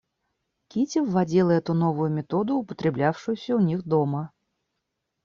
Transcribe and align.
Кити 0.67 0.97
вводила 1.01 1.51
эту 1.51 1.75
новую 1.75 2.09
методу, 2.09 2.55
употреблявшуюся 2.57 3.55
у 3.55 3.59
них 3.59 3.83
дома. 3.83 4.31